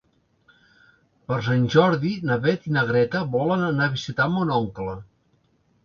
Per 1.27 1.37
Sant 1.49 1.67
Jordi 1.77 2.15
na 2.31 2.39
Beth 2.47 2.67
i 2.71 2.75
na 2.79 2.87
Greta 2.91 3.25
volen 3.39 3.71
anar 3.71 3.89
a 3.93 3.97
visitar 4.01 4.31
mon 4.39 4.59
oncle. 4.61 5.03